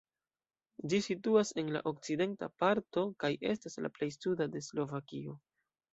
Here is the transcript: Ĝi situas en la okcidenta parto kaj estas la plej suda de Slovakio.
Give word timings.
Ĝi 0.93 0.99
situas 1.07 1.51
en 1.63 1.69
la 1.75 1.83
okcidenta 1.91 2.49
parto 2.63 3.03
kaj 3.25 3.33
estas 3.53 3.81
la 3.87 3.95
plej 3.99 4.11
suda 4.19 4.49
de 4.57 4.67
Slovakio. 4.73 5.41